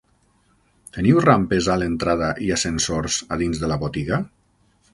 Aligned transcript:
Teniu 0.97 1.19
rampes 1.25 1.67
a 1.73 1.75
l'entrada, 1.83 2.31
i 2.47 2.49
ascensors 2.57 3.19
a 3.35 3.39
dins 3.45 3.63
de 3.65 3.73
la 3.75 3.81
botiga? 3.87 4.21